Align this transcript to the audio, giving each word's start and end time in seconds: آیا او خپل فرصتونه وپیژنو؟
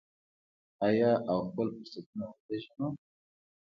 آیا 0.87 1.11
او 1.29 1.37
خپل 1.47 1.67
فرصتونه 1.75 2.25
وپیژنو؟ 2.29 2.87